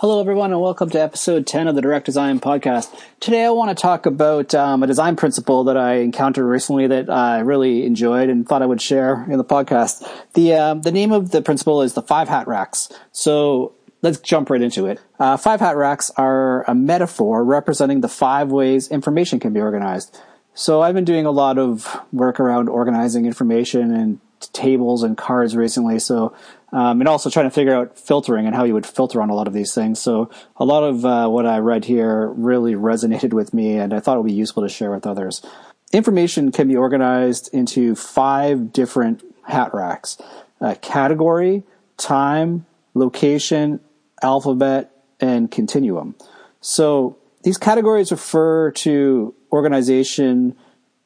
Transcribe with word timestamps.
Hello, 0.00 0.18
everyone, 0.18 0.50
and 0.50 0.62
welcome 0.62 0.88
to 0.88 0.98
episode 0.98 1.46
10 1.46 1.68
of 1.68 1.74
the 1.74 1.82
Direct 1.82 2.06
Design 2.06 2.40
Podcast. 2.40 2.88
Today, 3.20 3.44
I 3.44 3.50
want 3.50 3.76
to 3.76 3.82
talk 3.82 4.06
about 4.06 4.54
um, 4.54 4.82
a 4.82 4.86
design 4.86 5.14
principle 5.14 5.64
that 5.64 5.76
I 5.76 5.96
encountered 5.96 6.46
recently 6.46 6.86
that 6.86 7.10
I 7.10 7.40
really 7.40 7.84
enjoyed 7.84 8.30
and 8.30 8.48
thought 8.48 8.62
I 8.62 8.64
would 8.64 8.80
share 8.80 9.26
in 9.30 9.36
the 9.36 9.44
podcast. 9.44 10.10
The, 10.32 10.54
uh, 10.54 10.72
the 10.72 10.90
name 10.90 11.12
of 11.12 11.32
the 11.32 11.42
principle 11.42 11.82
is 11.82 11.92
the 11.92 12.00
five 12.00 12.30
hat 12.30 12.48
racks. 12.48 12.88
So, 13.12 13.74
let's 14.00 14.18
jump 14.20 14.48
right 14.48 14.62
into 14.62 14.86
it. 14.86 15.00
Uh, 15.18 15.36
five 15.36 15.60
hat 15.60 15.76
racks 15.76 16.10
are 16.16 16.62
a 16.62 16.74
metaphor 16.74 17.44
representing 17.44 18.00
the 18.00 18.08
five 18.08 18.50
ways 18.50 18.88
information 18.88 19.38
can 19.38 19.52
be 19.52 19.60
organized. 19.60 20.18
So, 20.54 20.80
I've 20.80 20.94
been 20.94 21.04
doing 21.04 21.26
a 21.26 21.30
lot 21.30 21.58
of 21.58 22.00
work 22.10 22.40
around 22.40 22.70
organizing 22.70 23.26
information 23.26 23.94
and 23.94 24.18
tables 24.52 25.02
and 25.02 25.16
cards 25.16 25.56
recently. 25.56 25.98
So, 25.98 26.34
um, 26.72 27.00
and 27.00 27.08
also 27.08 27.30
trying 27.30 27.46
to 27.46 27.50
figure 27.50 27.74
out 27.74 27.98
filtering 27.98 28.46
and 28.46 28.54
how 28.54 28.64
you 28.64 28.74
would 28.74 28.86
filter 28.86 29.20
on 29.20 29.30
a 29.30 29.34
lot 29.34 29.46
of 29.46 29.52
these 29.52 29.74
things. 29.74 30.00
So, 30.00 30.30
a 30.56 30.64
lot 30.64 30.82
of 30.82 31.04
uh, 31.04 31.28
what 31.28 31.46
I 31.46 31.58
read 31.58 31.84
here 31.84 32.28
really 32.28 32.74
resonated 32.74 33.32
with 33.32 33.52
me, 33.52 33.76
and 33.76 33.92
I 33.92 34.00
thought 34.00 34.16
it 34.16 34.20
would 34.20 34.28
be 34.28 34.32
useful 34.32 34.62
to 34.62 34.68
share 34.68 34.90
with 34.90 35.06
others. 35.06 35.44
Information 35.92 36.52
can 36.52 36.68
be 36.68 36.76
organized 36.76 37.52
into 37.52 37.94
five 37.94 38.72
different 38.72 39.24
hat 39.48 39.74
racks 39.74 40.16
uh, 40.60 40.74
category, 40.80 41.64
time, 41.96 42.66
location, 42.94 43.80
alphabet, 44.22 44.92
and 45.20 45.50
continuum. 45.50 46.14
So, 46.60 47.16
these 47.42 47.58
categories 47.58 48.10
refer 48.10 48.70
to 48.70 49.34
organization 49.50 50.56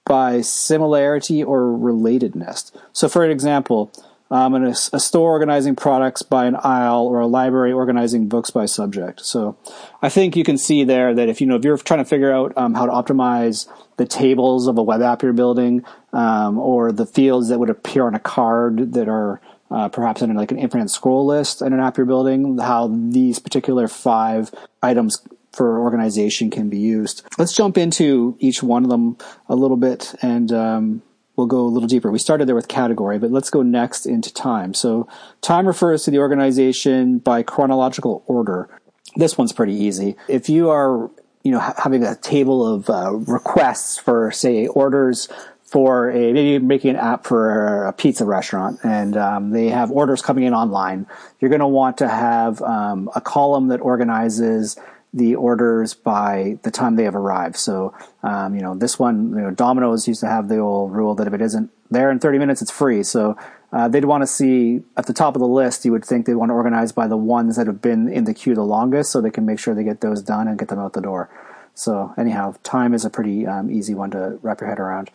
by 0.06 0.40
similarity 0.40 1.42
or 1.42 1.62
relatedness. 1.62 2.72
So, 2.92 3.08
for 3.08 3.24
example, 3.24 3.90
um, 4.30 4.54
a, 4.54 4.70
a, 4.70 5.00
store 5.00 5.30
organizing 5.30 5.76
products 5.76 6.22
by 6.22 6.46
an 6.46 6.56
aisle 6.56 7.06
or 7.06 7.20
a 7.20 7.26
library 7.26 7.72
organizing 7.72 8.26
books 8.26 8.50
by 8.50 8.66
subject. 8.66 9.20
So, 9.20 9.56
I 10.02 10.08
think 10.08 10.36
you 10.36 10.44
can 10.44 10.58
see 10.58 10.84
there 10.84 11.14
that 11.14 11.28
if 11.28 11.40
you 11.40 11.46
know 11.46 11.56
if 11.56 11.64
you're 11.64 11.78
trying 11.78 12.00
to 12.00 12.04
figure 12.04 12.32
out 12.32 12.52
um, 12.56 12.74
how 12.74 12.86
to 12.86 12.92
optimize 12.92 13.68
the 13.96 14.06
tables 14.06 14.66
of 14.66 14.76
a 14.76 14.82
web 14.82 15.02
app 15.02 15.22
you're 15.22 15.32
building, 15.32 15.84
um, 16.12 16.58
or 16.58 16.92
the 16.92 17.06
fields 17.06 17.48
that 17.48 17.58
would 17.58 17.70
appear 17.70 18.06
on 18.06 18.14
a 18.14 18.20
card 18.20 18.92
that 18.94 19.08
are 19.08 19.40
uh, 19.70 19.88
perhaps 19.88 20.22
in 20.22 20.32
like 20.34 20.52
an 20.52 20.58
infinite 20.58 20.90
scroll 20.90 21.26
list 21.26 21.62
in 21.62 21.72
an 21.72 21.80
app 21.80 21.96
you're 21.96 22.06
building, 22.06 22.58
how 22.58 22.88
these 22.88 23.38
particular 23.38 23.88
five 23.88 24.52
items 24.82 25.22
for 25.54 25.80
organization 25.80 26.50
can 26.50 26.68
be 26.68 26.78
used. 26.78 27.22
Let's 27.38 27.54
jump 27.54 27.78
into 27.78 28.36
each 28.40 28.62
one 28.62 28.84
of 28.84 28.90
them 28.90 29.16
a 29.48 29.54
little 29.54 29.76
bit 29.76 30.14
and 30.22 30.52
um, 30.52 31.02
we'll 31.36 31.46
go 31.46 31.60
a 31.60 31.68
little 31.68 31.88
deeper. 31.88 32.10
We 32.10 32.18
started 32.18 32.48
there 32.48 32.54
with 32.54 32.68
category, 32.68 33.18
but 33.18 33.30
let's 33.30 33.50
go 33.50 33.62
next 33.62 34.06
into 34.06 34.32
time. 34.32 34.74
So 34.74 35.08
time 35.40 35.66
refers 35.66 36.04
to 36.04 36.10
the 36.10 36.18
organization 36.18 37.18
by 37.18 37.42
chronological 37.42 38.24
order. 38.26 38.68
This 39.16 39.38
one's 39.38 39.52
pretty 39.52 39.74
easy. 39.74 40.16
If 40.28 40.48
you 40.48 40.70
are, 40.70 41.10
you 41.42 41.52
know, 41.52 41.60
having 41.60 42.02
a 42.02 42.16
table 42.16 42.66
of 42.66 42.90
uh, 42.90 43.12
requests 43.12 43.98
for, 43.98 44.30
say, 44.30 44.66
orders 44.66 45.28
for 45.74 46.10
a 46.10 46.32
maybe 46.32 46.64
making 46.64 46.90
an 46.90 46.96
app 46.96 47.24
for 47.24 47.86
a 47.86 47.92
pizza 47.92 48.24
restaurant 48.24 48.78
and 48.84 49.16
um, 49.16 49.50
they 49.50 49.68
have 49.68 49.90
orders 49.90 50.22
coming 50.22 50.44
in 50.44 50.54
online 50.54 51.04
you're 51.40 51.48
going 51.48 51.58
to 51.60 51.66
want 51.66 51.98
to 51.98 52.08
have 52.08 52.62
um, 52.62 53.10
a 53.16 53.20
column 53.20 53.66
that 53.66 53.80
organizes 53.80 54.78
the 55.14 55.36
orders 55.36 55.94
by 55.94 56.58
the 56.64 56.70
time 56.70 56.96
they 56.96 57.04
have 57.04 57.14
arrived. 57.14 57.56
So, 57.56 57.94
um, 58.24 58.54
you 58.54 58.60
know, 58.60 58.74
this 58.74 58.98
one, 58.98 59.30
you 59.30 59.42
know, 59.42 59.50
Domino's 59.52 60.08
used 60.08 60.20
to 60.20 60.26
have 60.26 60.48
the 60.48 60.58
old 60.58 60.92
rule 60.92 61.14
that 61.14 61.28
if 61.28 61.32
it 61.32 61.40
isn't 61.40 61.70
there 61.90 62.10
in 62.10 62.18
30 62.18 62.38
minutes, 62.38 62.60
it's 62.60 62.70
free. 62.70 63.04
So, 63.04 63.38
uh, 63.72 63.88
they'd 63.88 64.04
want 64.04 64.22
to 64.22 64.26
see 64.26 64.82
at 64.96 65.06
the 65.06 65.12
top 65.12 65.36
of 65.36 65.40
the 65.40 65.48
list, 65.48 65.84
you 65.84 65.92
would 65.92 66.04
think 66.04 66.26
they'd 66.26 66.34
want 66.34 66.50
to 66.50 66.54
organize 66.54 66.90
by 66.90 67.06
the 67.06 67.16
ones 67.16 67.56
that 67.56 67.68
have 67.68 67.80
been 67.80 68.08
in 68.08 68.24
the 68.24 68.34
queue 68.34 68.54
the 68.54 68.62
longest 68.62 69.12
so 69.12 69.20
they 69.20 69.30
can 69.30 69.46
make 69.46 69.58
sure 69.58 69.74
they 69.74 69.84
get 69.84 70.00
those 70.00 70.20
done 70.20 70.48
and 70.48 70.58
get 70.58 70.68
them 70.68 70.80
out 70.80 70.92
the 70.92 71.00
door. 71.00 71.30
So, 71.74 72.12
anyhow, 72.18 72.54
time 72.64 72.92
is 72.92 73.04
a 73.04 73.10
pretty 73.10 73.46
um, 73.46 73.70
easy 73.70 73.94
one 73.94 74.10
to 74.10 74.38
wrap 74.42 74.60
your 74.60 74.68
head 74.68 74.80
around. 74.80 75.10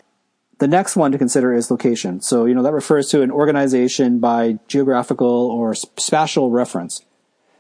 The 0.60 0.68
next 0.68 0.98
one 0.98 1.14
to 1.14 1.18
consider 1.18 1.54
is 1.54 1.72
location. 1.72 2.20
So, 2.20 2.46
you 2.46 2.54
know, 2.54 2.64
that 2.64 2.74
refers 2.74 3.10
to 3.10 3.22
an 3.22 3.32
organization 3.32 4.20
by 4.20 4.60
geographical 4.68 5.28
or 5.28 5.74
spatial 5.74 6.52
reference. 6.52 7.02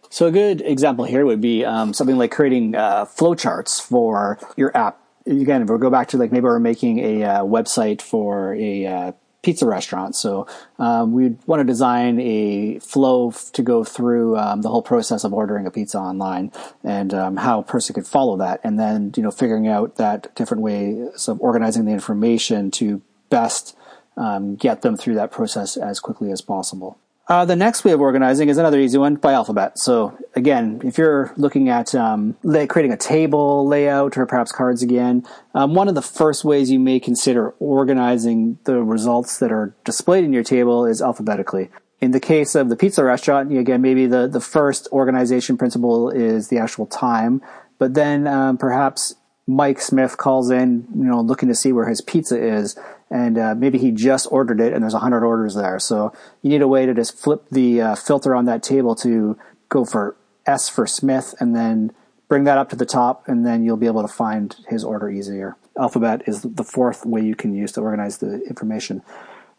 So 0.09 0.25
a 0.25 0.31
good 0.31 0.62
example 0.62 1.06
here 1.06 1.24
would 1.25 1.40
be 1.40 1.64
um, 1.64 1.94
something 1.94 2.18
like 2.18 2.31
creating 2.31 2.75
uh, 2.75 3.06
flowcharts 3.06 3.80
for 3.80 4.40
your 4.58 4.75
app. 4.75 5.00
Again, 5.28 5.62
if 5.62 5.70
we 5.70 5.78
go 5.78 5.92
back 5.92 6.08
to 6.09 6.18
like 6.18 6.31
maybe 6.31 6.46
we're 6.46 6.59
making 6.59 7.00
a 7.00 7.24
uh, 7.24 7.44
website 7.44 8.02
for 8.02 8.56
a 8.56 8.88
uh, 8.88 9.12
pizza 9.44 9.68
restaurant, 9.68 10.16
so 10.16 10.48
um, 10.80 11.14
we'd 11.14 11.38
want 11.46 11.59
to 11.59 11.64
design 11.64 12.19
a 12.19 12.80
flow 12.80 13.31
to 13.53 13.62
go 13.62 13.84
through 13.84 14.36
um, 14.38 14.64
the 14.64 14.69
whole 14.69 14.81
process 14.81 15.24
of 15.24 15.31
ordering 15.31 15.68
a 15.68 15.72
pizza 15.72 16.00
online 16.00 16.52
and 16.84 17.14
um, 17.14 17.38
how 17.38 17.59
a 17.59 17.64
person 17.64 17.94
could 17.94 18.08
follow 18.08 18.38
that, 18.38 18.59
and 18.64 18.80
then 18.80 19.14
you 19.16 19.22
know 19.22 19.30
figuring 19.30 19.68
out 19.68 19.98
that 19.98 20.34
different 20.36 20.64
ways 20.64 21.28
of 21.28 21.40
organizing 21.42 21.86
the 21.86 21.92
information 21.92 22.72
to 22.72 23.00
best 23.30 23.78
um, 24.18 24.56
get 24.56 24.81
them 24.81 24.98
through 24.98 25.14
that 25.14 25.31
process 25.31 25.78
as 25.78 26.00
quickly 26.00 26.31
as 26.31 26.42
possible. 26.42 26.98
Uh, 27.30 27.46
the 27.46 27.56
next 27.56 27.84
way 27.84 27.92
of 27.92 28.02
organizing 28.02 28.50
is 28.50 28.58
another 28.58 28.80
easy 28.80 28.98
one 28.98 29.14
by 29.14 29.34
alphabet. 29.34 29.78
So 29.78 30.18
again, 30.36 30.82
if 30.84 30.98
you're 30.98 31.32
looking 31.38 31.70
at 31.70 31.94
um, 31.94 32.36
creating 32.42 32.92
a 32.92 32.98
table 32.98 33.68
layout 33.68 34.18
or 34.18 34.26
perhaps 34.26 34.52
cards 34.52 34.82
again, 34.82 35.24
um, 35.54 35.76
one 35.76 35.88
of 35.88 35.94
the 35.94 36.02
first 36.02 36.44
ways 36.44 36.72
you 36.72 36.80
may 36.80 37.00
consider 37.00 37.52
organizing 37.60 38.58
the 38.64 38.82
results 38.82 39.38
that 39.40 39.52
are 39.52 39.76
displayed 39.84 40.24
in 40.24 40.34
your 40.34 40.44
table 40.44 40.88
is 40.88 41.04
alphabetically. 41.04 41.70
In 42.02 42.12
the 42.12 42.20
case 42.20 42.56
of 42.56 42.70
the 42.70 42.76
pizza 42.76 43.04
restaurant, 43.04 43.56
again, 43.56 43.84
maybe 43.84 44.08
the, 44.08 44.28
the 44.28 44.42
first 44.42 44.88
organization 44.92 45.56
principle 45.56 46.10
is 46.10 46.48
the 46.48 46.58
actual 46.58 46.88
time, 46.88 47.44
but 47.78 47.94
then 47.94 48.26
um, 48.26 48.58
perhaps 48.58 49.14
Mike 49.46 49.82
Smith 49.82 50.18
calls 50.18 50.50
in, 50.50 50.88
you 50.96 51.04
know, 51.04 51.22
looking 51.22 51.50
to 51.50 51.56
see 51.56 51.72
where 51.72 51.88
his 51.90 52.02
pizza 52.02 52.42
is, 52.42 52.76
and 53.09 53.38
uh, 53.38 53.56
maybe 53.56 53.78
he 53.78 53.92
just 53.92 54.28
ordered 54.31 54.62
it, 54.62 54.74
and 54.74 54.84
there's 54.84 54.94
hundred 54.94 55.24
orders 55.25 55.56
there. 55.56 55.80
So 55.80 56.14
you 56.42 56.50
need 56.50 56.62
a 56.62 56.68
way 56.68 56.86
to 56.86 56.94
just 56.94 57.18
flip 57.18 57.46
the 57.50 57.81
uh, 57.81 57.96
filter 57.96 58.36
on 58.36 58.46
that 58.46 58.64
table 58.64 58.96
to 58.96 59.38
go 59.70 59.86
for 59.86 60.16
S 60.46 60.70
for 60.70 60.88
Smith, 60.88 61.34
and 61.40 61.56
then 61.56 61.92
bring 62.28 62.44
that 62.44 62.58
up 62.58 62.69
to 62.69 62.75
the 62.75 62.86
top, 62.86 63.28
and 63.28 63.46
then 63.46 63.64
you'll 63.64 63.78
be 63.78 63.88
able 63.88 64.02
to 64.02 64.08
find 64.08 64.56
his 64.68 64.84
order 64.84 65.09
easier. 65.09 65.58
Alphabet 65.80 66.22
is 66.28 66.42
the 66.44 66.64
fourth 66.64 67.06
way 67.06 67.22
you 67.22 67.36
can 67.36 67.56
use 67.56 67.72
to 67.74 67.81
organize 67.81 68.18
the 68.18 68.42
information. 68.48 69.02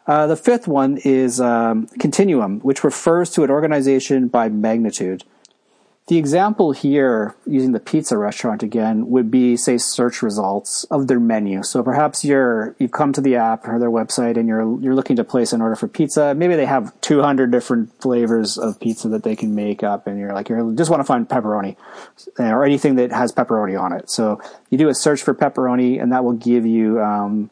Uh, 0.07 0.27
the 0.27 0.35
fifth 0.35 0.67
one 0.67 0.97
is 1.03 1.39
um, 1.39 1.87
continuum, 1.99 2.59
which 2.61 2.83
refers 2.83 3.29
to 3.31 3.43
an 3.43 3.49
organization 3.49 4.27
by 4.27 4.49
magnitude. 4.49 5.23
The 6.11 6.17
example 6.17 6.73
here, 6.73 7.35
using 7.47 7.71
the 7.71 7.79
pizza 7.79 8.17
restaurant 8.17 8.63
again, 8.63 9.07
would 9.07 9.31
be, 9.31 9.55
say, 9.55 9.77
search 9.77 10.21
results 10.21 10.83
of 10.91 11.07
their 11.07 11.21
menu. 11.21 11.63
So 11.63 11.81
perhaps 11.83 12.25
you're, 12.25 12.75
you've 12.79 12.91
come 12.91 13.13
to 13.13 13.21
the 13.21 13.37
app 13.37 13.65
or 13.65 13.79
their 13.79 13.89
website 13.89 14.35
and 14.35 14.45
you're, 14.45 14.77
you're 14.81 14.93
looking 14.93 15.15
to 15.15 15.23
place 15.23 15.53
an 15.53 15.61
order 15.61 15.77
for 15.77 15.87
pizza. 15.87 16.35
Maybe 16.35 16.57
they 16.57 16.65
have 16.65 16.91
200 16.99 17.49
different 17.49 17.93
flavors 18.01 18.57
of 18.57 18.77
pizza 18.81 19.07
that 19.07 19.23
they 19.23 19.37
can 19.37 19.55
make 19.55 19.83
up 19.83 20.05
and 20.05 20.19
you're 20.19 20.33
like, 20.33 20.49
you 20.49 20.73
just 20.75 20.91
want 20.91 20.99
to 20.99 21.05
find 21.05 21.29
pepperoni 21.29 21.77
or 22.37 22.65
anything 22.65 22.95
that 22.95 23.13
has 23.13 23.31
pepperoni 23.31 23.79
on 23.81 23.93
it. 23.93 24.09
So 24.09 24.41
you 24.69 24.77
do 24.77 24.89
a 24.89 24.93
search 24.93 25.21
for 25.21 25.33
pepperoni 25.33 26.03
and 26.03 26.11
that 26.11 26.25
will 26.25 26.33
give 26.33 26.65
you, 26.65 26.99
um, 26.99 27.49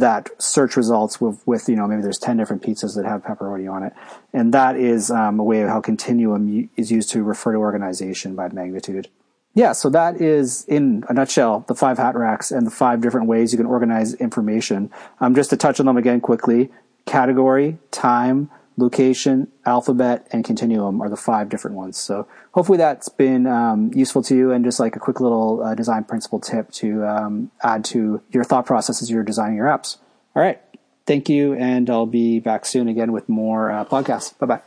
that 0.00 0.30
search 0.40 0.76
results 0.76 1.20
with, 1.20 1.46
with, 1.46 1.68
you 1.68 1.76
know, 1.76 1.86
maybe 1.86 2.02
there's 2.02 2.18
10 2.18 2.36
different 2.36 2.62
pizzas 2.62 2.96
that 2.96 3.04
have 3.04 3.22
pepperoni 3.22 3.70
on 3.70 3.82
it. 3.82 3.92
And 4.32 4.52
that 4.54 4.76
is 4.76 5.10
um, 5.10 5.38
a 5.40 5.44
way 5.44 5.62
of 5.62 5.68
how 5.68 5.80
continuum 5.80 6.70
is 6.76 6.90
used 6.90 7.10
to 7.10 7.22
refer 7.22 7.52
to 7.52 7.58
organization 7.58 8.34
by 8.34 8.48
magnitude. 8.48 9.08
Yeah, 9.54 9.72
so 9.72 9.90
that 9.90 10.20
is, 10.20 10.64
in 10.66 11.04
a 11.08 11.12
nutshell, 11.12 11.64
the 11.68 11.74
five 11.74 11.98
hat 11.98 12.16
racks 12.16 12.50
and 12.50 12.66
the 12.66 12.70
five 12.70 13.02
different 13.02 13.26
ways 13.26 13.52
you 13.52 13.58
can 13.58 13.66
organize 13.66 14.14
information. 14.14 14.90
Um, 15.20 15.34
just 15.34 15.50
to 15.50 15.56
touch 15.56 15.78
on 15.78 15.86
them 15.86 15.96
again 15.96 16.20
quickly 16.20 16.70
category, 17.04 17.78
time, 17.90 18.48
location, 18.76 19.48
alphabet, 19.66 20.26
and 20.32 20.44
continuum 20.44 21.00
are 21.00 21.08
the 21.08 21.16
five 21.16 21.48
different 21.48 21.76
ones. 21.76 21.96
So 21.96 22.26
hopefully 22.52 22.78
that's 22.78 23.08
been 23.08 23.46
um, 23.46 23.90
useful 23.94 24.22
to 24.24 24.36
you 24.36 24.52
and 24.52 24.64
just 24.64 24.80
like 24.80 24.96
a 24.96 24.98
quick 24.98 25.20
little 25.20 25.62
uh, 25.62 25.74
design 25.74 26.04
principle 26.04 26.40
tip 26.40 26.70
to 26.72 27.04
um, 27.04 27.50
add 27.62 27.84
to 27.86 28.22
your 28.30 28.44
thought 28.44 28.66
process 28.66 29.02
as 29.02 29.10
you're 29.10 29.24
designing 29.24 29.56
your 29.56 29.66
apps. 29.66 29.98
All 30.34 30.42
right. 30.42 30.60
Thank 31.06 31.28
you. 31.28 31.54
And 31.54 31.90
I'll 31.90 32.06
be 32.06 32.40
back 32.40 32.64
soon 32.64 32.88
again 32.88 33.12
with 33.12 33.28
more 33.28 33.70
uh, 33.70 33.84
podcasts. 33.84 34.36
Bye 34.38 34.46
bye. 34.46 34.62